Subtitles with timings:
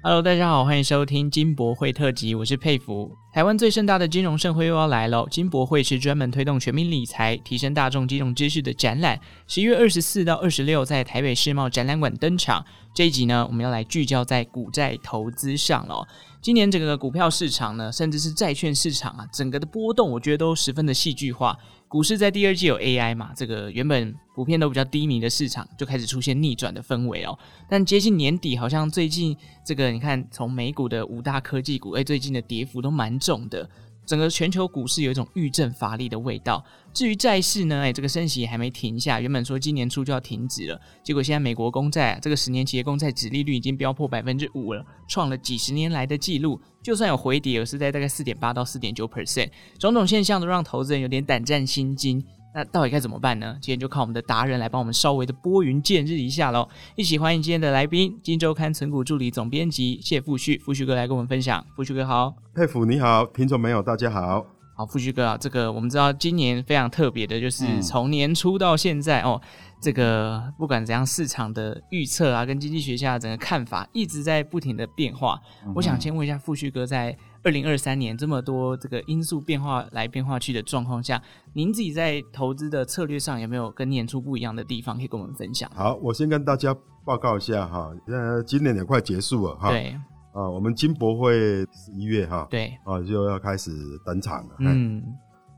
[0.00, 3.16] Hello，大家好，欢迎收听金博会特辑，我是佩服。
[3.32, 9.20] 台湾最盛大的金融盛会又要来了，金博会是专门推动全民理财、提升大众金融知识的展览。
[9.46, 12.64] 十一月二十四到二十六在台北世贸展览馆登场。
[12.92, 16.06] 这一集呢，我们要来聚焦在股债投资上了。
[16.40, 21.56] 今年整个股票市场呢，甚至是债券市场啊，整个的波动，我觉得都十分的戏剧化。
[21.92, 27.38] 股市在第二季有 AI 嘛，这个原本普遍都比较低迷的市场，就开始出现逆转的氛围哦。
[27.68, 33.68] 但接近年底，好像最近这个你看，从美股的五大科技股，哎，最近的跌幅都蛮重的。
[34.06, 36.64] 整个全球股市有一种欲震乏力的味道。
[36.92, 46.60] 至于债市呢，哎，这个升息还没停下，原本说今年初就要停止了，结果现在美国公债，这个十年期的公债殖利率已经飙破百分之五了，创了几十年来的记录。
[46.82, 52.22] 就算有回跌，也是在大概四点八到四点九 percent，种种现象都让投资人有点胆战心惊。
[52.54, 53.56] 那到底该怎么办呢？
[53.62, 56.68] 今天就靠我们的达人来帮我们稍微的拨云见日一下喽！
[56.96, 61.64] 一起欢迎今天的来宾，《金周刊》存股助理总编辑谢富旭，富旭哥来跟我们分享。
[61.74, 64.61] 富旭哥好，佩甫你好，听众朋友大家好。
[64.82, 69.40] 好，富旭哥啊，这个我们知道今年非常特别的，就是从年初到现在、嗯、哦，
[69.80, 75.40] 这个不管怎样，市场的预测啊，跟经济学家的整个看法一直在不停的变化。
[75.64, 77.16] 嗯、我想先问一下富旭哥在。
[77.44, 81.20] 二零二三年这么多这个因素变化来变化去的状况下，
[81.54, 85.68] 您自己在投资的策略上有没有跟年初不一样的地方可以跟我们分享？
[85.74, 86.72] 好，我先跟大家
[87.04, 89.70] 报告一下哈，呃，今年也快结束了哈。
[89.70, 89.98] 对。
[90.32, 91.32] 啊，我们金博会
[91.72, 93.70] 十一月哈，对，啊就要开始
[94.04, 94.56] 登场了。
[94.58, 95.02] 嗯。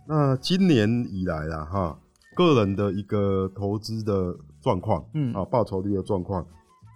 [0.06, 1.98] 那今年以来啦哈，
[2.36, 6.46] 个人的一个投资的状况，嗯，啊，报酬率的状况，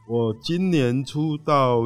[0.08, 1.82] 我今年初到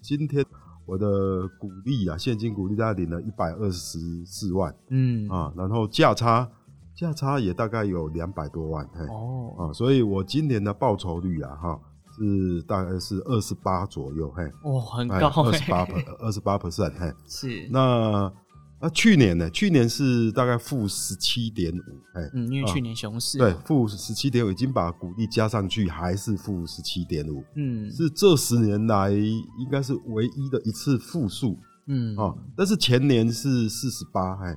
[0.00, 0.44] 今天。
[0.88, 6.48] 我的股利啊，现金股利大概领了一百二十四万，嗯啊，然后价差
[6.94, 11.80] 价差也大概有两百多万，嘿哦啊，所以我今年的报酬率啊，哈
[12.16, 14.42] 是大概是二十八左右，嘿。
[14.64, 15.86] 哦，很高，二十八
[16.20, 17.12] 二十八 percent，嘿。
[17.26, 17.68] 是。
[17.70, 18.32] 那。
[18.78, 19.48] 那去年呢？
[19.48, 21.80] 去年是大概负十七点五，
[22.12, 32.14] 哎，嗯，因为去年熊市，对，负十七点五，已经把股利加上去，还是负十七点五，嗯，是这十年来应该是唯一的一次负数，嗯。
[32.18, 34.54] 啊，但是前年是四十八，哎，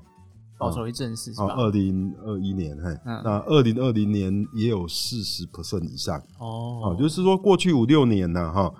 [0.59, 8.71] 报酬率正是啊，二零二一年，哎，那二零二零年也有四十 percent 以上，哦，啊，就是说过去五六年呢，哈。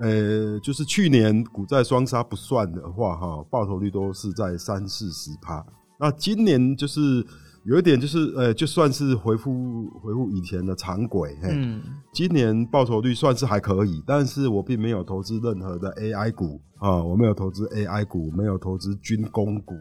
[0.00, 5.66] 呃，就是去年股债双杀不算的话，哈，报酬率都是在三四十趴。
[5.98, 7.26] 那今年就是
[7.64, 11.82] 有一点，就是呃，就算是回复回复以前的常轨，嘿，嗯，
[12.12, 19.74] 今年报酬率算是还可以，但是我并没有投资任何的 AI 股啊，我没有投资 AI 股，没有投资军工股。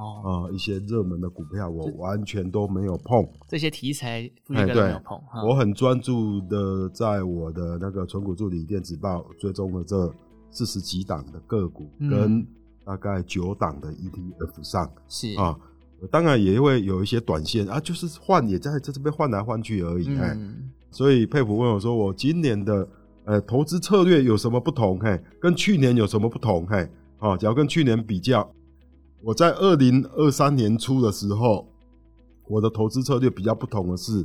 [0.00, 5.18] 哦，一些热门的股票我完全都没有碰，这些题材不应该没有碰。
[5.34, 10.12] 欸、我很专注的在我的那个存股助理电子报追踪了这
[10.50, 12.46] 四十几档的个股，跟
[12.84, 15.56] 大概九档的 ETF 上是啊，
[16.10, 20.08] 当然也会有一些短线啊，就是换也在在这边换来换去而已。
[20.16, 22.88] 哎、嗯，所以佩服问我说，我今年的
[23.24, 24.98] 呃投资策略有什么不同？
[24.98, 26.66] 嘿，跟去年有什么不同？
[26.66, 26.88] 嘿，
[27.18, 28.50] 啊，只要跟去年比较。
[29.22, 31.66] 我在二零二三年初的时候，
[32.48, 34.24] 我的投资策略比较不同的是，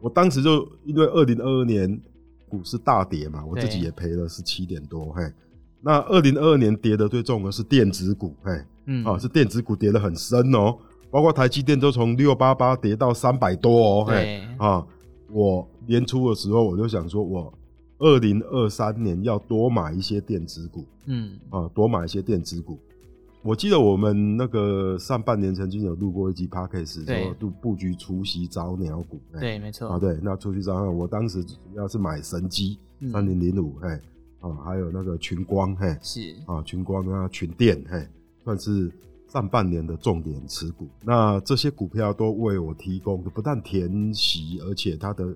[0.00, 2.00] 我当时就因为二零二二年
[2.48, 5.22] 股市大跌嘛，我自己也赔了十七点多，嘿。
[5.80, 8.52] 那二零二二年跌的最重的是电子股，嘿，
[8.86, 10.76] 嗯，啊，是电子股跌得很深哦，
[11.10, 14.84] 包括台积电都从六八八跌到三百多哦，嘿，啊，
[15.30, 17.52] 我年初的时候我就想说，我
[17.98, 22.78] 二零二三年要多买一些电子股，嗯，啊，多买一些电子股。
[23.44, 29.20] 我记得我们那个上半年曾经有录过一集 Podcast，说布布局除夕早鸟股。
[29.32, 29.88] 对，没错。
[29.88, 32.78] 啊，对，那除夕早鸟，我当时主要是买神机
[33.10, 34.00] 三零零五，哎，
[34.40, 38.06] 啊，还有那个群光，嘿，是啊，群光啊，群电，嘿，
[38.44, 38.88] 算是
[39.26, 40.86] 上半年的重点持股。
[41.02, 45.34] 那这些股票都为我提供不但填息，而且它的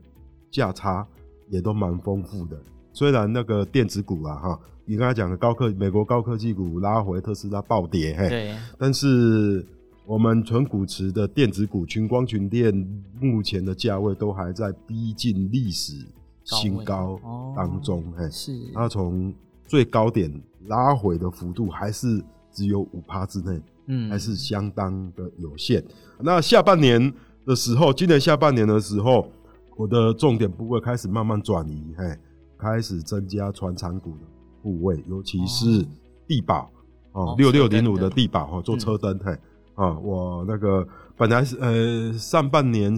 [0.52, 1.04] 价差
[1.48, 2.56] 也都蛮丰富的。
[2.96, 4.60] 虽然那个电子股啊，哈。
[4.86, 8.56] 你刚才讲的高科美国高科技股拉回，特斯拉暴跌，嘿，对。
[8.78, 9.62] 但是
[10.06, 12.72] 我们纯股池的电子股群光群电
[13.20, 16.06] 目前的价位都还在逼近历史
[16.44, 17.20] 新高
[17.54, 18.56] 当中，嘿，是。
[18.72, 19.34] 它从
[19.66, 20.32] 最高点
[20.68, 25.84] 拉回的幅度还是只有五趴之内，嗯，还是相当的有限。
[26.20, 27.12] 那下半年
[27.44, 29.28] 的时候，今年下半年的时候，
[29.76, 32.16] 我的重点部位开始慢慢转移，嘿，
[32.58, 34.24] 开始增加传产股的。
[34.62, 35.86] 部位，尤其是
[36.26, 36.68] 地保
[37.12, 39.30] 哦，六六零五的地保哈，做车灯嘿
[39.76, 40.84] 啊，我那个
[41.16, 42.92] 本来是呃上半年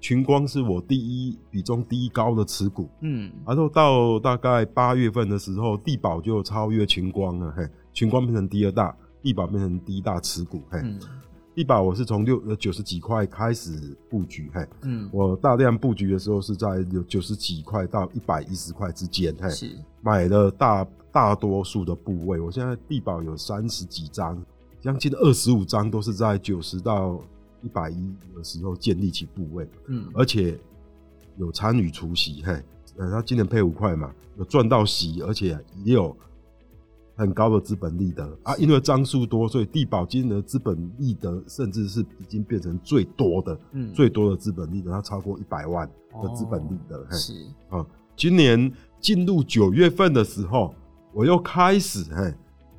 [0.00, 8.92] 群光是我第一比重第一高的持股，嗯，然后到大概八月份的时候，地保就超越群光了，嘿，群光变成第二大，
[9.22, 11.31] 地保变成第一大持股，嘿，帝
[11.62, 19.70] 宝、嗯、我是从六呃九十几块开始布局，嘿，嗯，我大量布局的时候是在有九十几块到一百一十块之间，嘿，是。
[20.00, 24.42] 买了大大多数的部位，我现在帝宝有三十几张，
[24.80, 27.20] 将近二十五张都是在九十到。
[27.64, 30.58] 一百一的时候建立起部位，嗯，而且
[31.36, 32.60] 有参与除息，嘿，
[32.96, 36.16] 呃，他今年配五块嘛，有赚到息，而且也有
[37.14, 38.54] 很高的资本利得啊。
[38.56, 45.88] 因为张数多，所以帝宝今年的资本利得甚至是已经变成最多的，嗯，最多的资本利得，它超过一百万
[46.22, 47.32] 的资本利得，嘿，是
[47.68, 47.84] 啊。
[48.16, 48.70] 今年
[49.00, 50.74] 进入九月份的时候，
[51.12, 52.34] 我又开始，嘿。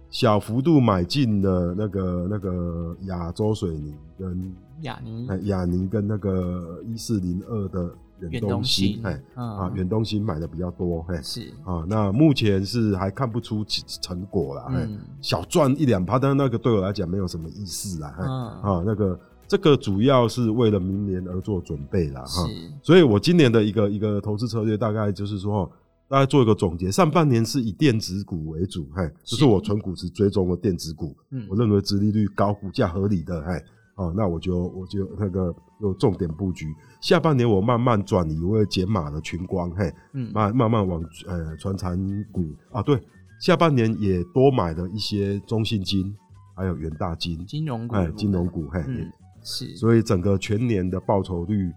[0.10, 7.92] 小幅度买进了那个那个亚洲水泥跟亚泥，亚泥跟那个一四零二的
[8.30, 11.54] 远东新，哎，啊，远东新买的比较多，嘿，是。
[11.64, 13.64] 啊，那目前是还看不出
[14.02, 18.28] 成果啦，嗯，小赚一两趴，但是那个对我来讲没有什么意思啦，嗯，
[18.62, 22.48] 啊，那个这个主要是为了明年而做准备啦，哈，
[22.82, 25.72] 所以我今年的一个一个投资策略大概就是说。
[26.10, 33.60] 大家做一个总结，上半年是以电子股为主，嘿，这是我纯股时追踪的电子股，嗯，我认为殖利率高、股价合理的，嘿，
[33.96, 36.74] 哦，那我就我就那个有重点布局。
[37.02, 41.98] 下半年我慢慢转移，我会减码的群光，嘿，嗯，慢慢慢往呃传产
[42.32, 43.00] 股啊，对，
[43.40, 46.16] 下半年也多买了一些中信金，
[46.56, 49.12] 还有元大金，金融股，哎，金融股，嘿，嗯，
[49.44, 51.72] 是，所以整个全年的报酬率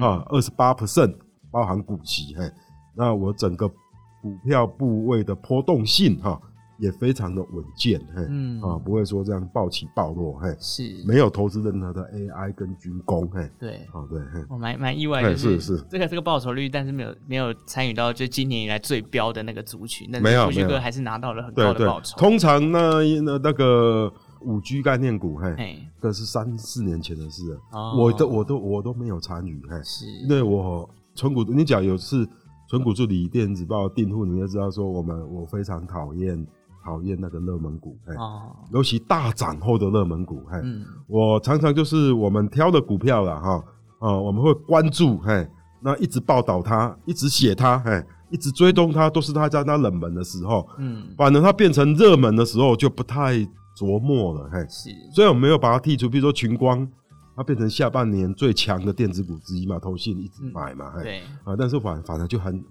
[0.00, 1.14] 啊，二十八 percent，
[1.50, 2.50] 包含股息，嘿。
[2.96, 3.68] 那我整个
[4.20, 6.38] 股票部位的波动性哈
[6.80, 8.60] 也非常的稳健，嘿，嗯。
[8.62, 10.82] 啊，不会说这样暴起暴落，嘿，是。
[11.06, 22.18] 没有投资任何的 AI 跟军工，嘿，对，哦对，我蛮蛮意外的，是是这个这个报酬率，但是没有没有参与到就今年以来最标的那个族群，那富旭哥还是拿到了很高的报酬。
[22.18, 27.60] 通常那那那个五 G 概念股，嘿，这是三四年前的事了，
[27.96, 30.06] 我都我都我都没有参与，嘿，是。
[30.22, 32.26] 因为我纯股，你讲有次。
[32.68, 36.46] 纯股助理电子报订户，你就知道说，我们我非常讨厌
[36.82, 38.14] 讨厌那个热门股，哎，
[38.72, 40.62] 尤其大涨后的热门股，哎，
[41.06, 43.64] 我常常就是我们挑的股票了哈，
[43.98, 45.48] 啊，我们会关注，嘿，
[45.80, 53.36] 那一直报道它，一直写它，嘿，一直追踪它，都是它在那冷门的时候，嗯，反正它变成热门的时候就不太
[53.76, 56.88] 琢磨了，嘿，是，所以我没有把它剔除，比如说群光。
[57.36, 61.20] 它变成下半年最强的电子股之一嘛，投信一直买嘛，嗯、对。
[61.44, 62.62] 啊，但是反反而就很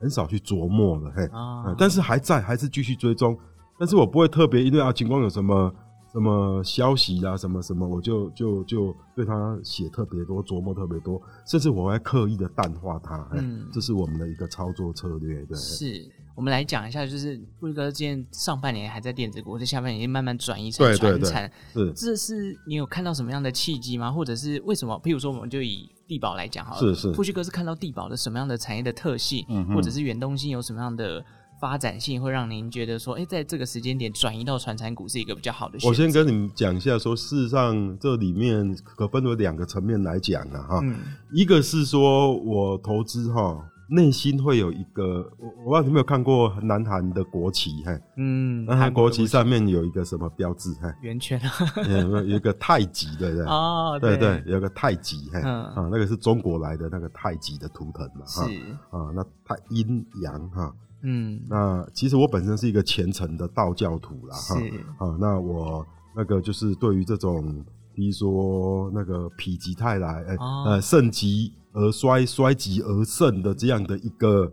[0.00, 3.38] 很少去琢磨了，嘿，啊，但是还在，还是继续追踪，
[3.78, 5.72] 但是我不会特别因为啊，情况有什么。
[6.10, 13.28] 什么消息啊，什么什么，我就就就对他写特别多，琢磨特别多，甚至我还刻意的淡化它。
[13.34, 15.44] 嗯，这是我们的一个操作策略。
[15.44, 21.52] 对，是我们来讲一下，就是富旭哥今年上半年还在电子股，这下半年已经慢慢转移成传产。
[21.74, 24.10] 是，这是你有看到什么样的契机吗？
[24.10, 24.98] 或者是为什么？
[25.04, 26.80] 譬如说，我们就以帝宝来讲好了。
[26.80, 31.24] 是是，富旭哥是看到地保的什么样的产业的特性，嗯、或者是远东新有什么样的？
[31.60, 35.76] 发展性会让您觉得说，哎、欸，在这个时间点转移到传产股是一个比较好的。
[35.82, 40.94] 我先跟你们讲一下，说事实上这里面可分为两个层面来讲啊，哈、嗯，
[41.32, 43.60] 一个是说我投资哈，
[43.90, 51.40] 内心会有一个，我我不知道你有没有看过南韩的国旗，哈，嗯，南韩国旗上面有一个什么标志，哈，圆圈，
[51.88, 53.46] 有有一个太极，对不对？
[53.46, 54.16] 哦，对。
[54.18, 58.42] 对，有个太极，哈，啊，那个是中国来的那个太极的图腾嘛，是。
[58.90, 60.74] 啊，那太阴阳哈。
[61.02, 64.56] 嗯，那其实我本身是一个虔诚的道教徒啦，哈，
[64.98, 74.52] 啊，那我那个就是对于这种，比如说那个否极泰来，哎、欸，哦、呃，盛极而衰，衰极而盛的这样的一个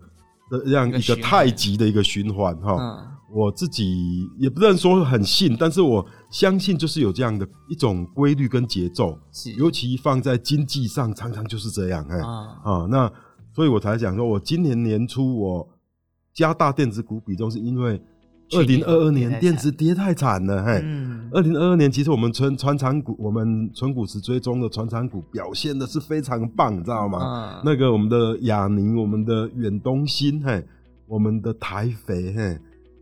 [0.52, 13.12] 的这样一个太极的一个循环，哈，嗯、我自己也不能说很信，但是我相信就是有这样的一种规律跟节奏，是，尤其放在经济上，常常就是这样，哎、哦，啊，那
[13.54, 15.70] 所以我才讲说，我今年年初我。
[16.36, 17.98] 加大电子股比重，是因为
[18.52, 20.84] 二零二二年电子跌太惨了，嘿。
[21.32, 27.20] 二零二二年其实我们存传产股，我们存股时追踪的船产股表现的是非常棒，你知道吗？
[27.58, 30.64] 嗯、那个我们的亚宁，我们的远东新，嘿，
[31.08, 32.58] 我们的台肥，嘿，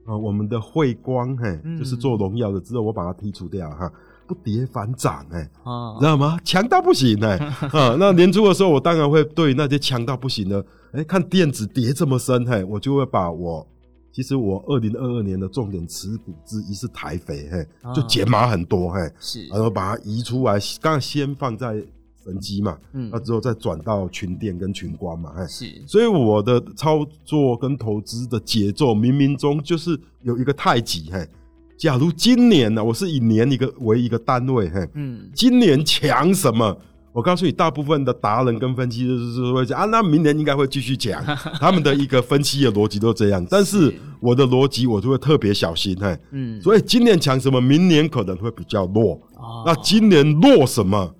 [0.05, 3.91] 啊，我们的汇光，嘿，就是做荣耀的，之后我把它剔除掉，哈，
[4.25, 6.39] 不跌反涨，哎，啊，知道吗？
[6.43, 7.37] 强到不行，哎，
[7.71, 10.59] 啊，那年初的时候，我当然会对那些强到不行的。
[10.93, 13.67] 哎、欸，看电子跌这么深，嘿，我就会把我
[14.13, 21.83] 其实我二零二二年的重点持股之一是台肥，嘿，就减码很多，嘿，是，然后把它移出来，刚刚先放在
[22.23, 31.27] 神机嘛，嗯，那之后再转到群店跟群光嘛，嘿，是，所以我的操作跟投资的节奏冥冥中就是有一个太极，嘿，
[31.75, 36.77] 假如今年呢，我是以年一个为一个单位，嘿，嗯，今年强什么？
[37.13, 41.23] 我告诉你，大部分的达人跟分析师就是会讲啊，那明年应该会继续讲，
[41.61, 43.45] 他们的一个分析的逻辑都这样。
[43.49, 49.13] 但是我的逻辑我就会特别小心，嘿，嗯，所以今年强什么，明年可能会比较弱。
[49.35, 51.13] 哦，那今年弱什么？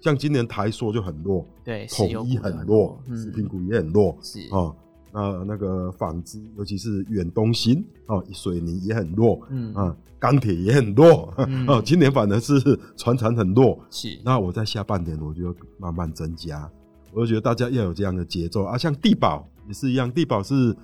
[0.00, 4.74] 像今年台塑就很弱，对，统一很弱，食品股也很弱，是啊。
[5.12, 12.60] 那那个纺织，尤其是远东新哦，水泥也很弱，嗯啊，钢铁也很弱，嗯、哦，今年反而是
[12.96, 14.18] 船产很弱，是。
[14.24, 16.70] 那我在下半年我就慢慢增加，
[17.12, 18.76] 我就觉得大家要有这样的节奏啊。
[18.76, 20.76] 像地保也是一样，地保是，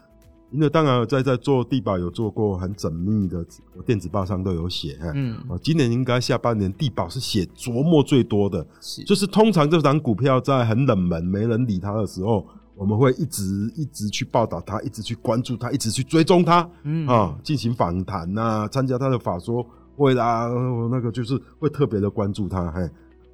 [0.50, 3.44] 因为当然在在做地保有做过很缜密的，
[3.84, 12.46] 电子报上都有写，嗯，哦，今年应该下半年地保是写琢磨最多的，是，就是通常这档股票在很冷门、没人理它的时候。
[12.76, 19.64] 我们会一直一直去报道他，一直去关注他，一直去追踪他，嗯啊，进行访谈呐，参加他的法说
[19.96, 20.48] 会啦，
[20.90, 22.70] 那个就是会特别的关注他。
[22.72, 22.90] 嘿，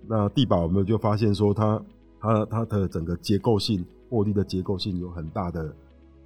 [0.07, 1.83] 那地保我们就发现说他，
[2.21, 5.75] 他他他的整个结构性获利的结构性有很大的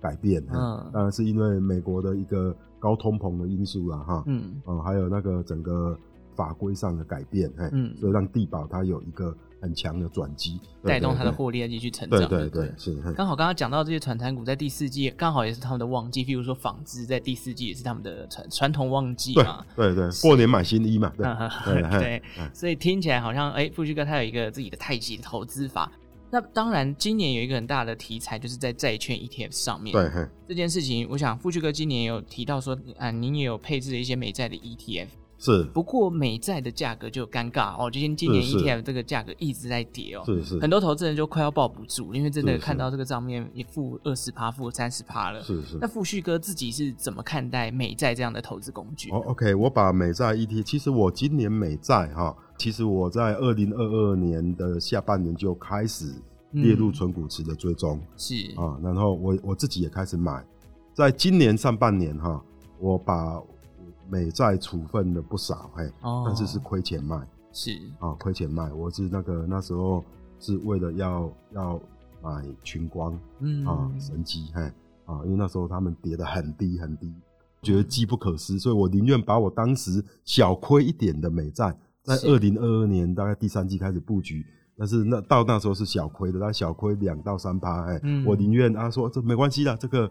[0.00, 0.44] 改变。
[0.52, 4.24] 嗯，当然是因为美国的一个高通膨的因素了哈。
[4.26, 5.96] 嗯啊，还有那个整个
[6.34, 9.32] 法规上的改变，嗯，所以让地保它有一个。
[9.64, 12.20] 很强的转机，带动它的获利要继续成长。
[12.28, 12.94] 对对对，是。
[13.14, 16.22] 刚好刚刚讲到这些传产股在第四季，刚好也是他们的旺季。
[16.22, 19.64] 譬如说纺织在第四季也是他们的传传统旺季嘛。
[19.74, 21.10] 对对，过年买新衣嘛。
[21.16, 25.90] 对对， 所以听起来好像哎，富旭哥他有一个自己的太极投资法。
[26.30, 29.92] 那当然，今年有一个很大的题材，就是在债券 ETF 上面。
[29.92, 30.10] 对，
[30.48, 35.06] 这件事情，我想富旭哥今年也有提到说，啊，您也有配置了一些美债的 ETF。
[35.44, 45.76] 是，不过美债的价格就尴尬哦，就像今年 ETF 这个价格一直在跌哦，是是，很多投资人就快要抱不住，因为真的看到这个账面也负二十趴，负三十趴了，是是。
[45.78, 49.10] 那富旭哥自己是怎么看待美债这样的投资工具？
[49.10, 56.10] 哦，OK，我把美债 ETF，其实我今年美债哈，其实我在二零二二年的下半年就开始
[56.52, 58.34] 列入存股池的追踪，是。
[58.56, 60.42] 啊，然后我我自己也开始买，
[60.94, 62.42] 在今年上半年哈，
[62.78, 63.42] 我把。
[64.08, 67.16] 美债处分了不少，嘿，哦、但是是亏钱卖，
[67.52, 67.80] 是。
[67.98, 68.72] 啊，亏钱卖。
[68.72, 70.04] 我是那个那时候
[70.38, 71.80] 是为了要要
[72.22, 73.66] 买群光，嗯。
[73.66, 74.62] 啊，神机，嘿
[75.06, 77.12] 啊，因为那时候他们跌得很低很低，
[77.62, 84.44] 觉得机不可失，所以我宁愿把我当时小亏一点的美债，在二零二二年大概第三季开始布局，
[84.76, 90.10] 但是那到那时候是小亏的，但小亏两到三趴，哎，嗯、我宁愿啊说这没关系的，这个。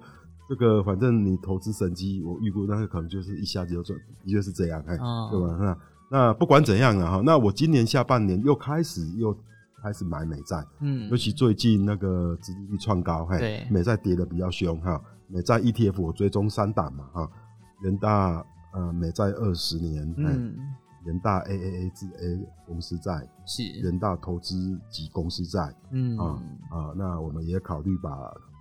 [0.50, 5.58] 这个反正你投资神机，我预估那个可能就是一下子就赚，的确是这样，哎，哦、对吧？
[5.58, 5.78] 那
[6.12, 9.36] 那不管怎样啊，哈，那我今年下半年又开始又
[9.82, 17.32] 开始买美债，嗯，尤其最近那个殖利率创高，嘿，对，美债跌的比较凶，哈，美债 ETF 我追踪三档嘛，哈，
[17.82, 20.56] 元大呃美债二十年，嗯，
[21.06, 26.26] 元大 AAA 至 A 公司债是元大投资及公司债，嗯啊
[26.70, 28.12] 啊，那我们也考虑把。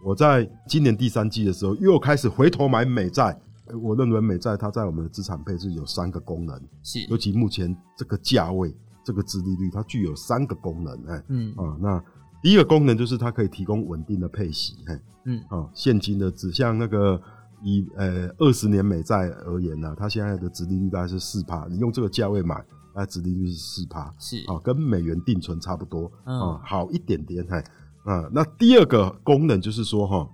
[0.03, 3.39] 我在今年第三季的时候又开始回头买美债，
[3.81, 7.05] 我认为美债它在我们的资产配置有三个功能，是。
[7.07, 11.55] 尤其目前这个价位、这个殖利率，它具有三个功能，哎，嗯。
[11.57, 12.05] 啊，那
[12.43, 15.41] 第一个功能就是它可以提供稳定的配息，嘿，嗯。
[15.49, 17.21] 啊，现金的指向那个
[17.63, 22.61] 以呃二十年美债而言呢，它现在的殖利率大概是四趴，你用这个价位买，
[22.93, 24.39] 那殖利率是四趴，是。
[24.49, 27.63] 啊，跟美元定存差不多，啊，好一点点，嘿。
[28.05, 30.29] 啊，那第二个功能就是说，哈，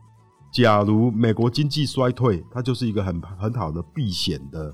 [0.50, 4.72] 假如美国经济衰退，它就是一个很很好的避险的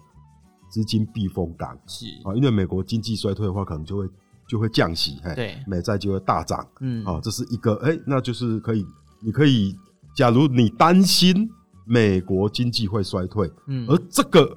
[0.70, 1.76] 资金避风港。
[1.88, 4.08] 是啊，因为美国经济衰退的话，可能就会
[4.46, 6.64] 就会降息，对，美债就会大涨。
[6.80, 8.86] 嗯，啊，这是一个，哎、欸，那就是可以，
[9.20, 9.76] 你可以，
[10.14, 11.50] 假如你担心
[11.84, 14.56] 美国经济会衰退，嗯，而这个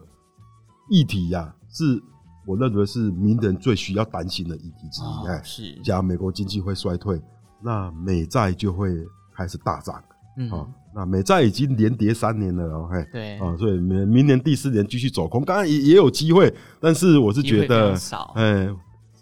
[0.92, 2.00] 议题呀、啊，是
[2.46, 5.28] 我认为是名人最需要担心的议题之一。
[5.28, 7.20] 哎、哦，是，假如美国经济会衰退。
[7.62, 8.90] 那美债就会
[9.34, 10.04] 开始大涨，
[10.38, 18.70] 嗯，好，那美债已经连跌三年了哦，嘿，对，啊，所以明明年第四年继续走空，当然也也有机会，但是我是觉得少，哎，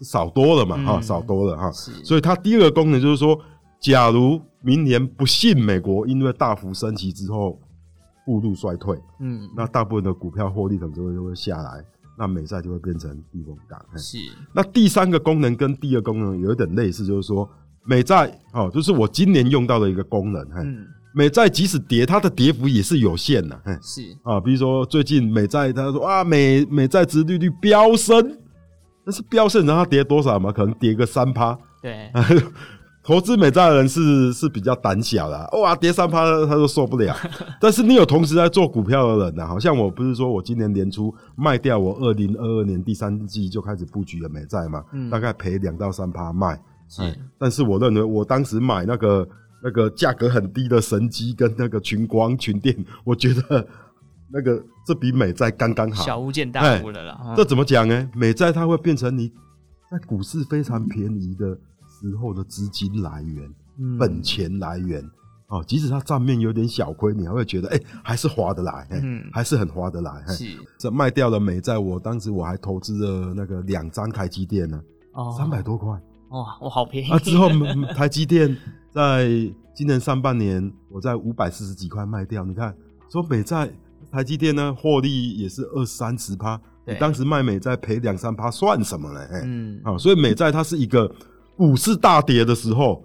[0.02, 3.38] 少多了嘛，哈，少多了哈，所以它第二个功能就是说，
[3.80, 7.58] 假如明年不幸美国因为大幅升息之后
[8.24, 11.82] 步入衰退，嗯，那大部分的股票获利可能就会就会下来，
[12.18, 14.18] 那美债就会变成避风港，是。
[14.54, 17.48] 那第三个功能跟第二个功能有一点类似，就是说。
[17.86, 20.42] 美债哦，就是我今年用到的一个功能。
[20.56, 23.58] 嗯，美债即使跌，它的跌幅也是有限的。
[23.82, 28.38] 是啊，比如说最近美债，他说啊，美美债殖利率飙升，
[29.04, 30.52] 但是飙升，然后它跌多少嘛？
[30.52, 32.10] 可能跌个三趴，对。
[33.06, 37.16] 投资美债的人是是比较胆小的，哇，跌三趴他都受不了。
[37.60, 39.46] 但是你有同时在做股票的人呢、啊？
[39.46, 46.60] 好像我不是说我今年年初卖掉我二零二二年第三季就开始布局的美债嘛，嗯、大概赔两到三趴卖。
[46.88, 49.28] 是、嗯，但是我认为我当时买那个
[49.62, 53.66] 那个价格很低的神机跟那个群光群电，我觉得
[54.30, 57.34] 那个这比美债刚刚好，小巫见大巫了啦。
[57.36, 58.10] 这怎么讲呢？
[58.14, 59.32] 美债它会变成你
[59.90, 61.58] 在股市非常便宜的。
[61.98, 65.02] 时候的资金来源、嗯、本钱来源，
[65.48, 70.22] 哦，即使它账面有点小亏，你还会觉得，哎、欸，还是划得来，嗯，还是很划得来。
[70.26, 70.44] 是，
[70.78, 74.78] 这卖掉了美债，我当时我还投资了那个两张台积电呢，
[75.14, 75.98] 哦，三百多块，
[76.30, 77.10] 哇，我好便宜。
[77.12, 77.48] 啊，之后
[77.94, 78.56] 台积电
[78.92, 79.28] 在
[79.74, 82.44] 今年上半年，我在五百四十几块卖掉。
[82.44, 82.76] 你看，
[83.10, 83.70] 说美债
[84.10, 89.20] 台积电呢，获利也是二三十趴，你当时卖美债赔两三趴，算什么呢？
[89.44, 91.10] 嗯，啊，所以美债它是一个。
[91.58, 93.02] 股市大跌的时候，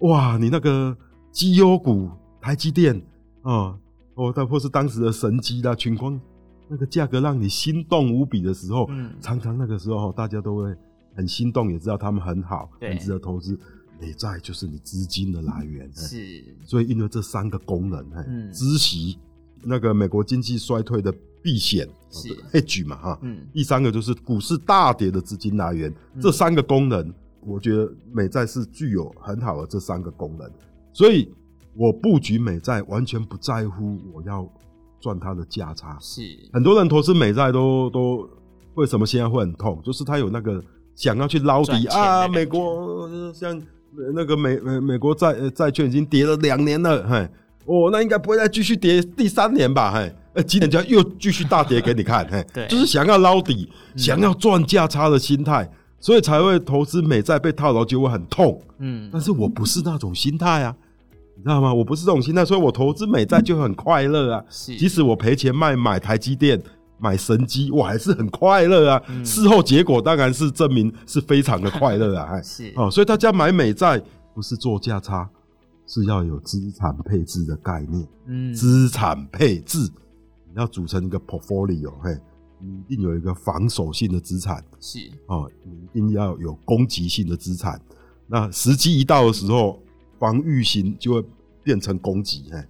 [0.00, 0.94] 哇，你那个
[1.32, 2.94] 绩优股台积电
[3.40, 3.74] 啊，
[4.12, 6.20] 哦，它或是当时的神机啦、群光，
[6.68, 10.76] 那个价格让你心动无比的时候，嗯，常常那个时候大家都会
[11.14, 13.58] 很心动，也知道他们很好，很值得投资。
[14.00, 19.16] 美债就是你资金的来源，是，所以因为这三个功能，嗯，孳息，
[19.62, 27.14] 那个美国经济衰退的避险是 hedge 嘛，哈，嗯，第三个就是股市大跌的资金来源，这三个功能。
[27.46, 30.50] 我觉得美债是具有很好的这三个功能，
[30.92, 31.30] 所以
[31.74, 34.50] 我布局美债完全不在乎我要
[34.98, 35.96] 赚它的价差。
[36.00, 38.28] 是很多人投资美债都都
[38.74, 39.80] 为什么现在会很痛？
[39.84, 40.62] 就是它有那个
[40.94, 43.60] 想要去捞底啊，美国像
[44.14, 47.28] 那个美美美国债债券已经跌了两年了，嘿，
[47.66, 49.92] 哦，那应该不会再继续跌第三年吧？
[49.92, 55.70] 嘿，呃，今年就要又继续大跌给你看，嘿， 对，就是想要捞底，想要赚价差的心态。
[56.00, 60.76] 所以才会投资美债被套牢就会很痛，嗯，但是我不是那种心态啊，
[61.34, 61.72] 你知道吗？
[61.72, 64.44] 我不是这种心态，所以我投资美债就很快乐啊。
[64.50, 66.62] 即使我赔钱卖买台积电、
[66.98, 69.02] 买神机，我还是很快乐啊。
[69.24, 72.40] 事后结果当然是证明是非常的快乐啊。
[72.42, 74.02] 是哦，所以大家买美债
[74.34, 75.28] 不是做价差，
[75.86, 78.06] 是要有资产配置的概念。
[78.26, 79.78] 嗯，资产配置
[80.48, 82.16] 你要组成一个 portfolio，嘿。
[82.66, 87.78] 你一定有一个防守性的资产，是哦，你一定要有攻击性的资产。
[88.26, 89.82] 那时机一到的时候，
[90.18, 91.24] 防御型就会
[91.62, 92.64] 变成攻击，嘿，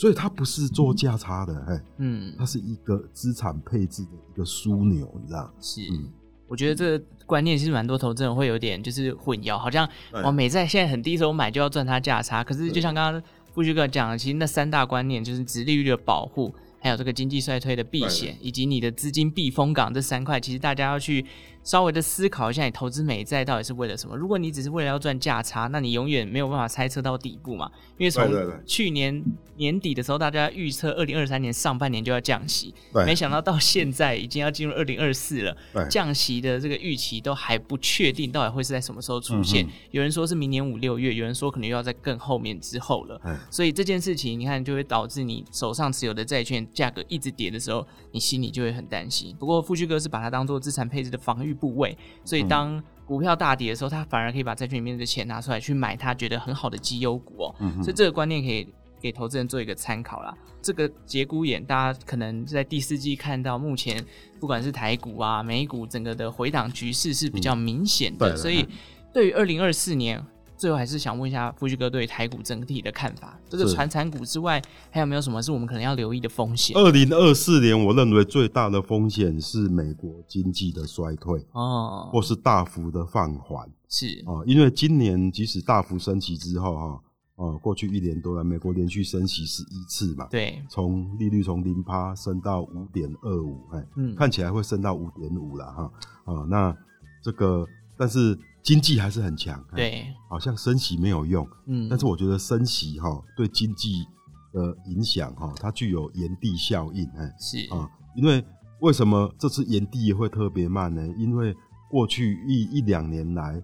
[0.00, 5.52] 所以它不是做价差的，哎，嗯，它是一个资产配置的一个枢纽，你知道？
[5.60, 6.08] 是，嗯，
[6.48, 9.86] 我觉得这个观念其实蛮多投资人会有点就是混淆，好像
[10.24, 16.54] 我，美债现在很低时候买就要赚它价差，可是就像刚刚富旭哥讲的，其实那三大观念就是殖利率的保护。
[16.82, 21.26] 还有这个经济衰退的避险，以及你的资金避风港这三块，其实大家要去
[21.62, 24.16] 稍微的思考一下，你投资美债到底是为了什么？
[24.16, 27.70] 如果你只是为了要赚价差，那你永远没有办法猜测到底部嘛。
[27.98, 28.28] 因为从
[28.64, 29.22] 去年
[29.56, 32.74] 年底的时候，大家预测二零二三年上半年就要降息，
[33.06, 35.56] 没想到到现在已经要进入二零二四了，
[35.90, 39.68] 降息的这个预期都还不确定，到底会是在什么时候出现？
[39.90, 43.20] 有人说是明年五六月，有人说可能又要在更后面之后了。
[43.50, 49.36] 所以这件事情，你看就会导致你手上持有的债券价格一直跌的时候，你心里就会很担心。
[49.38, 57.54] 不过富旭哥是把它当做资产配置的防御部位，所以当股票大跌的时候，他反而可以把债券里面的钱拿出来去买他觉得很好的绩优股哦。
[57.60, 58.66] 嗯、所以这个观念可以
[59.00, 60.36] 给投资人做一个参考啦。
[60.62, 64.04] 这个节骨眼，大家可能在第四季看到，目前
[64.38, 68.34] 不管是台股啊、美股，整个的回档局势是比较明显的。
[68.34, 68.66] 嗯、所以
[69.12, 70.24] 对于二零二四年。
[70.60, 73.40] 最后还是想问一下富旭哥对台股整体的看法。
[73.48, 76.76] 这个传产股之外，还有没有什么是我们可能要留意的风险？
[76.76, 83.66] 二零二四年，我认为最大的风险是美国经济的衰退哦，或是大幅的放缓。
[83.88, 87.00] 是啊，因为今年即使大幅升息之后，哈，
[87.36, 95.92] 哦，过去一年多来，美国连续升息十一次嘛，对，从利率从零趴升到五点二五，哎，嗯，看起来会升到五点五了，哈，
[96.26, 96.76] 啊，那
[97.22, 98.38] 这个，但是。
[98.62, 104.04] 经济还是很强，对，好像升息没有用，嗯，但是我觉得升息哈对经济
[104.52, 107.58] 的影响哈，它具有炎帝效应，哎，是。
[107.72, 108.44] 啊，因为
[108.80, 111.02] 为什么这次炎帝也会特别慢呢？
[111.16, 111.56] 因为
[111.90, 113.62] 过去一一两年来，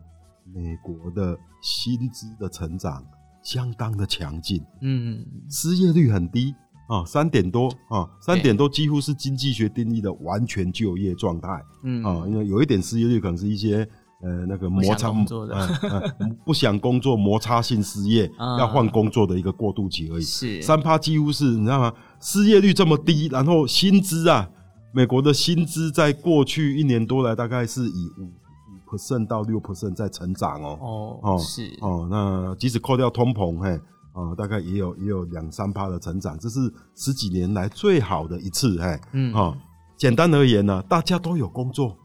[0.55, 3.05] 美国的薪资的成长
[3.43, 6.55] 相当的强劲，嗯，失业率很低
[6.89, 12.03] 啊，三点多啊，三点多几乎是经济学定义的完全就业状态，嗯。
[12.03, 13.87] 啊，因为有一点失业率可能是一些。
[14.27, 16.03] 呃，那个摩擦，呃呃、
[16.45, 20.23] 不想工作，摩擦性失业，嗯、 要换工作的一个过渡期而已。
[20.23, 21.93] 是三趴几乎是你知道吗？
[22.21, 24.51] 失业率这么低，然后薪资啊，
[24.93, 30.79] 美国的薪资在过去一年多来大概是以五五 percent 到六 percent 在成长哦。
[30.81, 33.71] 哦哦是哦，那即使扣掉通膨，嘿，
[34.13, 39.57] 啊，大概也有也有两三趴的成长，这是十几年来最好的一次，嘿，嗯，哦，
[39.97, 41.97] 简单而言呢，大家都有工作，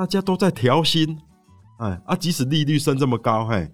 [0.00, 1.20] 大家都在调薪，
[1.76, 3.70] 哎啊，即使利率升这么高，嘿，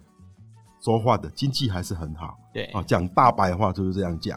[0.82, 4.36] 说话的经济还是很好，对，啊，讲大白话就是这样讲。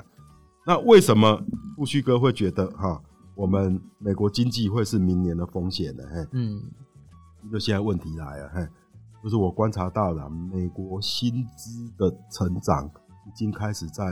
[0.67, 1.43] 那为什么
[1.75, 3.01] 富旭哥会觉得哈？
[3.33, 6.61] 我们美国经济会是明年的风险呢，嘿，嗯，
[7.51, 8.67] 就现在问题来了，嘿，
[9.23, 12.85] 就是我观察到了，美国薪资的成长
[13.25, 14.03] 已经开始在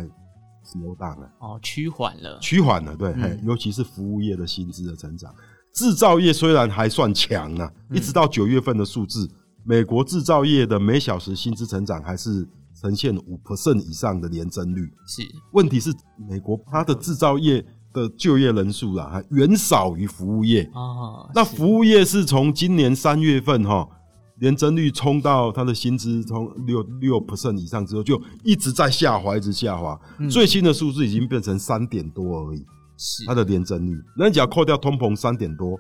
[0.66, 5.32] slow down 了，哦，趋缓了，趋缓了，对，嘿，尤其是服务业的薪资的成长，
[5.78, 9.30] 制造业虽然还算强啊，一直到九月份的数字，
[9.64, 12.48] 美国制造业的每小时薪资成长还是
[12.82, 15.22] 呈现五 percent 以上的年增率，是，
[15.54, 15.94] 问题是
[16.28, 17.64] 美国它的制造业。
[17.94, 21.28] 的就业人数啦，还远少于服务业哦。
[21.34, 23.88] 那服务业是从今年三月份哈，
[24.40, 30.00] 年增率冲到它的薪资从六六 percent 以上之后，就一直在下滑，一直下滑。
[30.20, 32.64] 嗯、最新的数字已经变成三点多而已，
[32.98, 33.96] 是它的年增率。
[34.18, 35.80] 那你只要扣掉通膨三点多，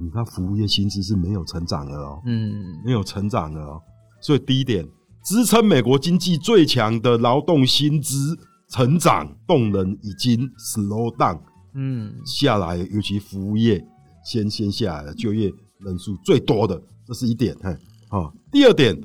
[0.00, 3.80] 你看服务业薪资是没有成长的哦，嗯，没有成长的哦。
[4.20, 4.86] 所以第一点，
[5.24, 8.38] 支撑美国经济最强的劳动薪资。
[8.72, 11.40] 成长动能已经 slow down，
[11.74, 13.84] 嗯，下来，尤其服务业
[14.24, 17.76] 先先下来了，就业人数最多的，这是一点，嘿，
[18.08, 18.32] 好。
[18.52, 18.96] 第二点，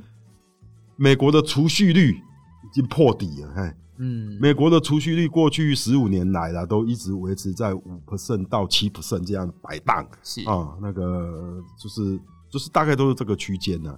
[0.98, 10.42] 美国的储蓄率已经破底了，嘿，嗯，美国的储蓄率过去十五年来了，都一直维持在五 percent 到七 percent 这样摆荡，是。
[10.44, 13.98] 啊，那个就是就是大概都是这个区间呢，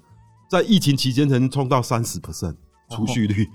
[0.50, 2.56] 在疫情期间曾经冲到三十 percent
[2.90, 3.48] 储蓄率。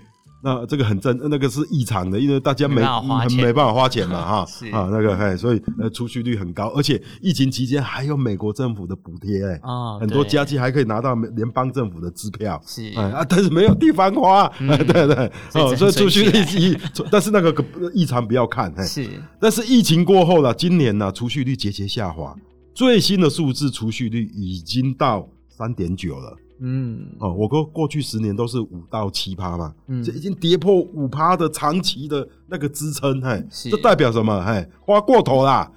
[0.42, 2.82] 哦那这个很正，那个是异常的，因为大家没
[3.28, 4.66] 没，没办法花钱嘛，哈， 是。
[4.70, 12.92] 啊，那个嘿，所以呃，储蓄率很高，而且疫情期间还有美国政府的补贴，哎，啊，很多家庭还可以拿到联邦政府的支票，是。
[12.98, 16.76] 啊，但是没有地方花，嗯、 对，对对，哦，所以储蓄率一，
[17.10, 19.08] 但是那个异常不要看，嘿，是，
[19.40, 22.34] 但是疫情过后了，今年呢，储蓄率节节下滑，
[22.74, 26.36] 最新的数字储蓄率已经到三点九了。
[26.60, 33.70] 嗯，哦，我过过去十年都是五到七趴嘛，嗯，这已经跌破五趴的长期的那个支撑，嘿，是。
[33.70, 34.44] 这代表什么？
[34.44, 35.70] 嘿，花过头啦，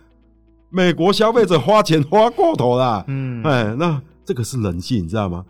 [0.69, 5.45] 美国消费者花钱花过头啦，嗯，哎，那这个是人性，你知道吗？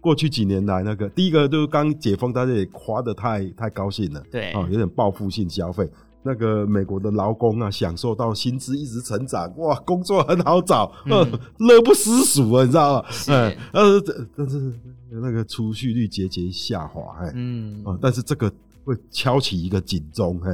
[0.00, 5.90] 过去几年来，那个第一个就是刚解封，大家也花的太太高兴了，对，啊，有点报复性消费。
[6.26, 13.08] 那个美国的劳工啊，享受到薪资一直成长，哇，工作很好找，乐、嗯、不思蜀啊，你知道吗？
[13.28, 14.02] 哎，呃，
[14.36, 14.72] 但是
[15.08, 17.80] 那个储蓄率节节下滑，哎，嗯。
[17.84, 18.50] 啊，但是这个
[18.84, 20.50] 会敲起一个警钟，哎，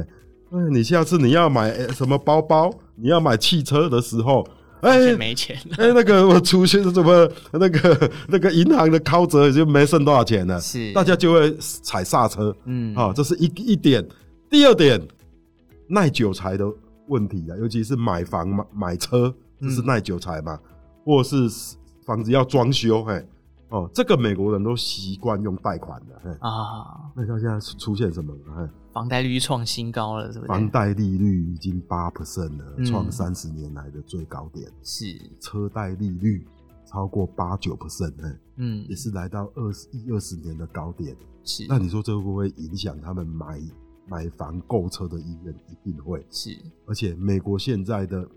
[0.51, 4.47] 哎，你下次你要买什么包包，你要买汽车的时候，
[4.81, 14.07] 哎，没钱，哎，那个我储蓄怎么，那个那个银行的靠折就没剩多少钱了，是，大家就会踩刹车，嗯，啊，这是一一点，
[14.51, 15.01] 第二点。
[15.93, 16.65] 耐久财的
[17.07, 20.69] 问题啊，尤其是买房买买车，这是耐久财嘛，嗯、
[21.05, 23.23] 或者是房子要装修，嘿，
[23.69, 28.55] 哦，这个美国人都习惯用贷款的，嘿啊，那他现在出现什么了？
[28.57, 30.47] 嘿，房贷利率创新高了，是不是？
[30.47, 34.67] 房贷利率已经八 percent 了，创三十年来的最高点。
[34.81, 35.05] 是，
[35.39, 36.43] 车贷利率
[36.87, 38.13] 超过八九 percent，
[38.55, 41.15] 嗯，也是来到二十一二十年的高点。
[41.43, 43.61] 是，那你说这会不会影响他们买？
[44.05, 48.27] 买房购车的意愿一定会是，而且美国现在的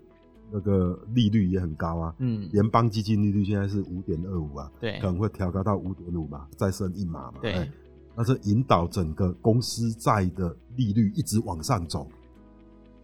[0.51, 7.71] 那个利率也很高啊，嗯，联邦基金利率现在是五点二五啊，对，可能会调高到五点五嘛，再升一码嘛，对，欸、
[8.15, 12.07] 那是引导整个公司债的利率一直往上走。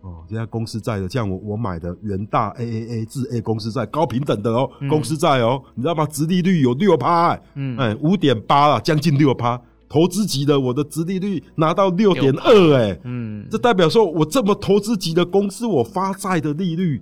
[0.01, 6.05] 哦，现在公司债的，像我我买的元大 AAA 至 A 公司债，高平等的哦，嗯、公司债哦，你知道吗？
[6.07, 9.61] 殖利率有六趴，欸、嗯，哎，五点八了，将近六趴。
[9.93, 16.99] 投资级的，我的殖利率拿到六点二，哎，嗯，这代表说我这么投资级的公司，我发债的利率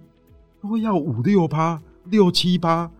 [0.61, 2.91] 都要五六趴、六七趴，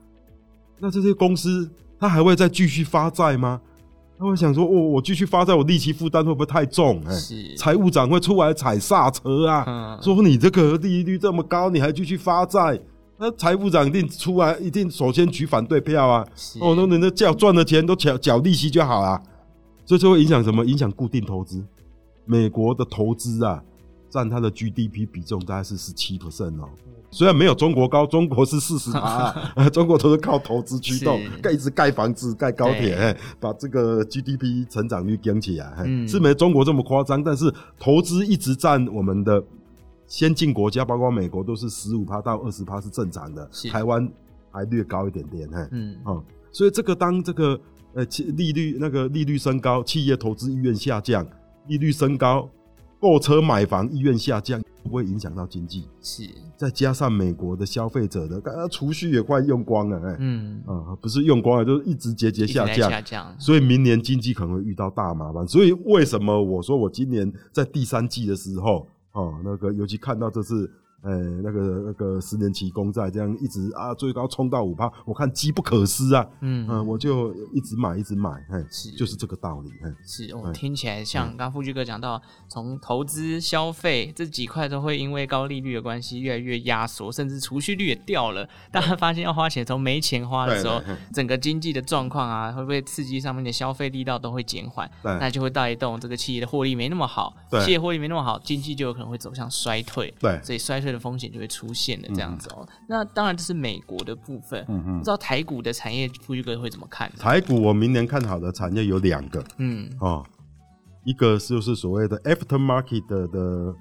[0.80, 3.60] 那这些公司他还会再继续发债吗？
[4.18, 7.02] 他会想说，哦，我继续发债，我利息负担会不会太重？
[7.06, 12.80] 哎，是，财务长会出来踩刹车啊，嗯、说你这个利率这么高，你还继续发债，
[13.18, 16.26] 那财务长一定出来，一定首先举反对票啊。
[16.34, 19.22] 是哦，那你的缴赚的钱都缴缴利息就好了。
[19.92, 20.64] 所以这会影响什么？
[20.64, 21.62] 影响固定投资。
[22.24, 23.62] 美国的投资啊，
[24.10, 26.70] 占它的 GDP 比重大概是十七 percent 哦。
[27.10, 29.34] 虽然没有中国高，中国是四十趴，
[29.70, 35.86] 中国都是靠投资驱动，盖一直盖房子、盖高铁，把这个 GDP 成长率跟起来。
[36.08, 39.44] 是没中国这么夸张，但是投资一直占我们的
[40.08, 43.46] 先进国家，包括美国都是十五趴到二十趴是正常的。
[43.70, 44.10] 台湾
[44.52, 46.24] 还略高一点点，嗯，哦。
[46.54, 47.60] 所以这个当这个
[47.94, 51.26] 呃利率那个利率升高，企业投资意愿下降，
[51.68, 52.50] 利率升高，
[53.00, 54.62] 购车买房意愿下降。
[54.84, 56.28] 不会影响到经济，是
[56.58, 65.48] 再加上美国的消费者的，刚刚储蓄也快用光了，哎，嗯啊，不是用光了，就是一直节节下降，下降，所以明年经济可能会遇到大麻烦。
[65.48, 70.70] 所以为什么我说我今年在第三季的时候，哦，那个尤其看到这次。
[71.04, 71.12] 哎，
[71.44, 88.48] 那个那个十年期公债这样一直啊，最高冲到五趴，我看机不可失啊，嗯，嗯，我就一直买一直买，嘿，是，就是这个道理，嘿，是，我听起来像刚刚富居哥讲到，从投资消费这几块都会因为高利率的关系越来越压缩，甚至储蓄率也掉了。
[88.72, 90.82] 大家发现要花钱，从没钱花的时候，
[91.14, 94.90] 整个经济的状况啊，会不会刺激上面的消费力道都会减缓？
[95.04, 97.36] 那就会带动这个企业的获利没那么好，
[97.66, 107.12] 企业获利没那么好，经济就有可能会走向衰退，对，所以衰退的风险就会出现的，这样子哦、那当然这是美国的部分，嗯嗯，不知道台股的产业，富裕哥会怎么看？
[107.18, 110.26] 台股我明年看好的产业有两个，嗯哦，
[111.04, 113.76] 一个就是所谓的 aftermarket 的，的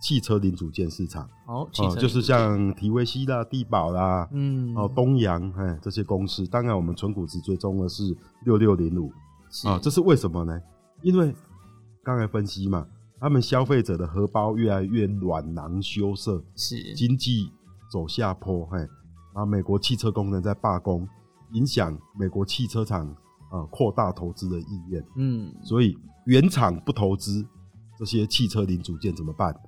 [0.00, 8.02] 汽车零组件市场，哦，哦，就是像提威西啦、地宝啦，嗯，哦，东阳，哎，这些公司，当然我们纯股值追踪的是
[8.44, 9.12] 六六零五，
[9.66, 10.60] 啊，这是为什么呢？
[11.02, 11.34] 因为
[12.02, 12.86] 刚才分析嘛。
[13.24, 17.50] 他们消费者的荷包越来越软囊羞涩，是经济
[17.90, 18.86] 走下坡，嘿，
[19.32, 21.08] 啊，美国汽车工人在罢工，
[21.52, 23.08] 影响美国汽车厂
[23.50, 27.42] 啊扩大投资的意愿，嗯，所以原厂不投资
[27.98, 29.58] 这些汽车零组件怎么办？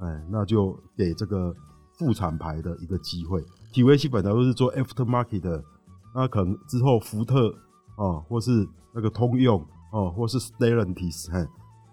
[0.00, 1.54] 哎，那就给这个
[1.96, 3.40] 副厂牌的一个机会。
[3.72, 5.64] 体威基本来都是做 aftermarket 的，
[6.12, 7.54] 那可能之后福特
[7.94, 11.46] 哦，或是那个通用哦，或是 Stellantis，嘿。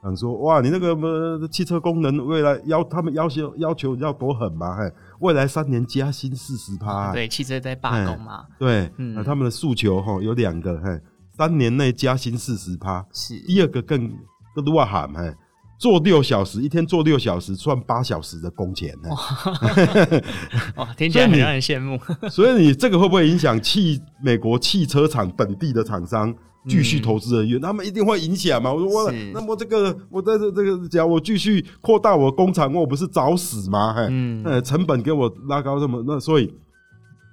[0.04, 4.76] 想说哇，你那个么汽车功能未来要他们要求要求要多狠嘛？
[4.78, 4.84] 嘿，
[5.20, 7.12] 未来三年加薪四十趴。
[7.12, 8.46] 对，汽车在罢工嘛。
[8.60, 11.02] 对，嗯，他们的诉求哈有两个，嘿，
[11.36, 13.06] 三年内加薪四十趴。
[13.12, 13.38] 是。
[13.40, 14.10] 第二个更
[14.56, 15.34] 更多喊，嘿，
[15.80, 19.10] 做六小时，一天做六小时，赚八小时的工钱呢。
[20.78, 22.00] 哇，听起来很让人羡慕。
[22.30, 26.34] 所以你这个会不会影响汽美国汽车厂本地的厂商？
[26.68, 28.74] 继续投资的意愿，他们一定会影响嘛？
[28.74, 33.96] 我说我，那么这个我在这这个讲我继续扩大我的工厂，我不是找死吗？
[34.10, 36.54] 嗯，成本给我拉高这么，那所以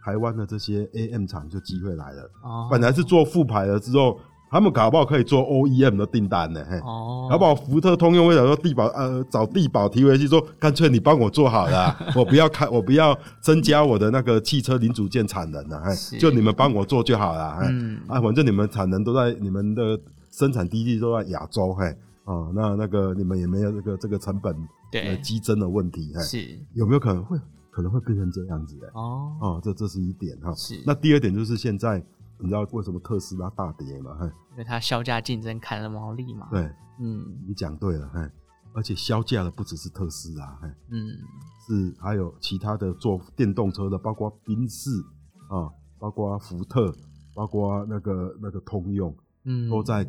[0.04, 2.30] 台湾的这些 AM 厂就机会来了。
[2.42, 4.18] 哦，本来是做副牌了之后。
[4.54, 19.98] 他们搞不好可以做 OEM 的订单呢，嘿，哦，搞不好福特、通用会想说地保，呃，找地保提回去说，干脆你帮我做好了， 我不要开，我不要增加我的那个汽车零组件产能了，嘿，就你们帮我做就好了，嗯，啊，反正你们产能都在你们的
[20.30, 24.54] 生产基地都在亚洲，嘿，哦，那那个你们也没有这个这个成本
[24.92, 25.18] 对。
[25.20, 27.36] 激增的问题，嘿，是有没有可能会
[27.72, 28.86] 可能会变成这样子的？
[28.94, 30.80] 哦，哦，这这是一点哈，是。
[30.86, 32.00] 那第二点就是现在。
[32.38, 34.18] 你知道为什么特斯拉大跌吗？
[34.52, 36.48] 因为它销价竞争砍了毛利嘛。
[36.50, 36.62] 对，
[37.00, 38.20] 嗯，你讲对了，嘿，
[38.72, 41.16] 而且销价的不只是特斯拉，嘿，嗯，
[41.66, 44.90] 是还有其他的做电动车的，包括宾士
[45.48, 46.92] 啊，包括福特，
[47.34, 50.08] 包括那个那个通用，嗯，都在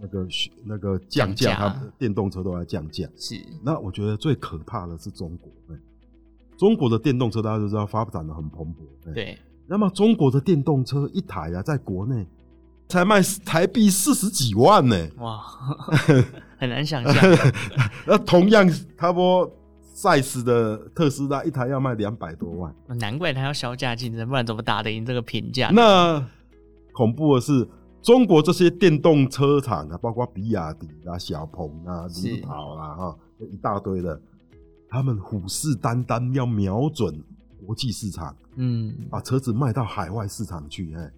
[0.00, 0.26] 那个
[0.64, 3.08] 那个降价，它电动车都在降价。
[3.16, 3.34] 是。
[3.62, 5.50] 那我觉得最可怕的是中国，
[6.56, 9.38] 中国的电动车大家都知道发展的很蓬勃，对。
[9.68, 12.26] 那么中国的电动车一台啊，在国内
[12.88, 15.40] 才卖台币四十几万呢，哇，
[16.58, 17.14] 很难想象。
[18.06, 19.52] 那同样差不多
[19.92, 25.68] size 的特斯拉一台要卖两百多万，难怪他要削价竞争，不然怎么打得赢这个评价？
[25.72, 26.24] 那
[26.92, 27.68] 恐怖的是，
[28.00, 34.20] 中国这些电动车厂啊，包括比亚迪啊、小鹏啊、领跑啊，哈，一大堆的，
[34.88, 37.20] 他们虎视眈眈，要瞄准。
[37.66, 41.10] 国际市场，嗯，把车子卖到海外市场去，哎，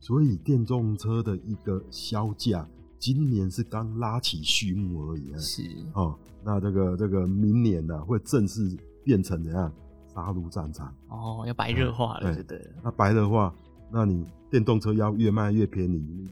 [0.00, 2.66] 所以电动车的一个销价，
[2.98, 8.74] 今年是刚拉起序幕而已，是哦，那这个这个明年呢，会正式
[9.04, 9.70] 变成怎样
[10.14, 10.92] 杀戮战场？
[11.08, 12.70] 哦，要白热化了，对对。
[12.82, 13.54] 那白热化，
[13.92, 16.26] 那你电动车要越卖越便宜，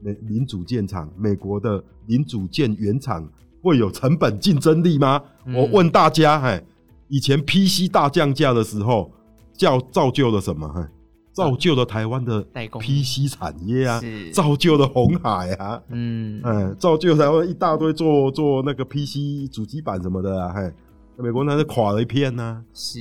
[0.00, 3.28] 美零组件厂，美国的零组件原厂
[3.62, 5.22] 会有成本竞争力吗？
[5.44, 6.64] 嗯、我问大家，哎。
[7.08, 9.12] 以前 PC 大降价的时候，
[9.52, 10.88] 叫造就了什么？
[11.32, 12.40] 造就了台湾的
[12.80, 14.00] PC 产业啊，
[14.32, 20.72] 造就了红海啊，嗯，嗯，造就台湾一大堆做做那个 PC 主机板什么的啊，嘿，
[21.16, 22.64] 美国那是垮了一片呢。
[22.72, 23.00] 是，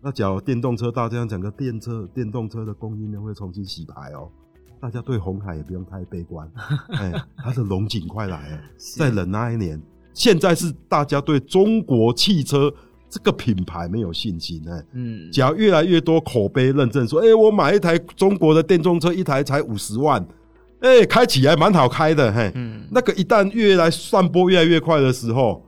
[0.00, 4.28] 那假如电动车大这样整个电车电动车的供应链会重新洗牌哦，
[4.80, 6.50] 大家对红海也不用太悲观，
[6.98, 8.60] 哎，它的龙井快来了，
[8.96, 9.80] 再忍那一年。
[10.12, 12.74] 现在是大家对中国汽车。
[13.12, 14.82] 这个品牌没有信心呢。
[14.92, 20.26] 嗯，只要越来越多口碑认证说，哎、欸，我买一台中国的电动车，一台才五十万，
[20.80, 25.62] 哎、欸，开起来蛮好开的，嘿，嗯，那个一旦越来散播越来越快的时候，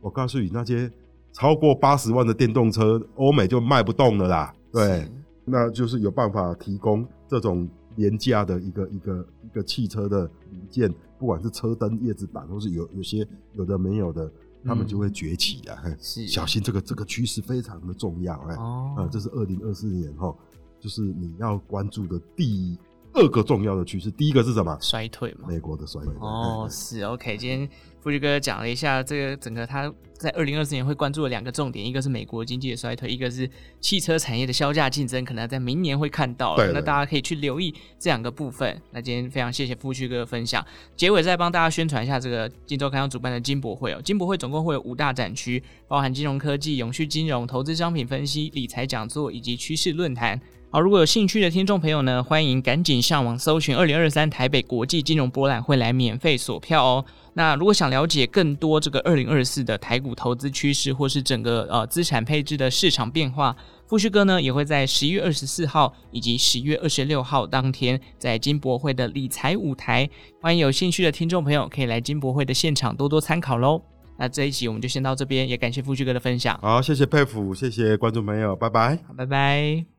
[0.00, 0.90] 我告诉你，那些
[1.32, 4.52] 超过八十万的电动车，欧美就卖不动了啦。
[4.72, 5.06] 对，
[5.44, 14.28] 那就是有办法提供这种廉价的一个一个一个汽车的零件，不管是车灯、叶子板，或是有有些有的没有的。
[14.64, 15.82] 他们就会崛起啊！
[16.00, 18.54] 是小心这个这个趋势非常的重要哎！
[18.56, 20.34] 哦，啊，这是二零二四年哈，
[20.80, 22.76] 就是你要关注的第
[23.14, 24.10] 二个重要的趋势。
[24.10, 24.76] 第一个是什么？
[24.80, 26.12] 衰退嘛，美国的衰退。
[26.20, 27.36] 哦，是 OK。
[27.36, 27.68] 今天
[28.00, 33.48] 富旭哥讲了一下这个整个他在二零二四年会关注的两个重点，一个是美国经济的衰退，一个是
[33.80, 38.80] 汽车产业的销价竞争，可能在明年会看到那大家可以去留意这两个部分。
[38.90, 40.64] 那今天非常谢谢富旭哥的分享。
[40.96, 44.00] 结尾再帮大家宣传一下这个金周刊要主办的金博会哦。
[44.02, 50.40] 金博会总共会有五大展区，包含金融科技、永续金融、投资商品分析、理财讲座以及趋势论坛。
[50.70, 57.04] 好，如果有兴趣的听众朋友呢，欢迎赶紧上网搜寻二零二三台北国际金融博览会来免费索票哦。
[57.32, 70.06] 那如果想了解更多这个二零二四的台股投资趋势，或是整个呃资产配置的市场变化，富旭哥呢也会在十一月二十四号以及十一月二十六号当天在金博会的理财舞台，
[70.42, 73.80] 欢迎有兴趣的听众朋友可以来金博会的现场多多参考喽。
[74.18, 76.58] 那这一集我们就先到这边，也感谢富旭哥的分享。
[76.60, 79.97] 好，谢谢佩服，谢谢观众朋友，拜拜，拜拜。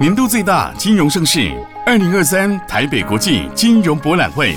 [0.00, 1.52] 年度最大金融盛事——
[1.86, 4.56] 二零二三台北国际金融博览会，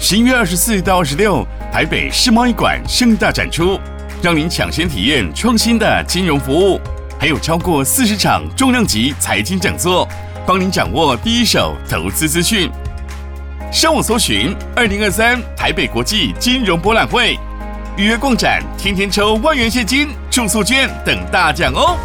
[0.00, 3.78] 十一月二十四到二十六，台北世贸一馆盛大展出，
[4.22, 6.80] 让您抢先体验创新的金融服务，
[7.20, 10.08] 还有超过四十场重量级财经讲座，
[10.46, 12.70] 帮您掌握第一手投资资讯。
[13.70, 17.38] 上网搜寻“二零二三台北国际金融博览会”，
[17.98, 21.98] 预约逛展，天天抽万元现金、住宿券等大奖哦！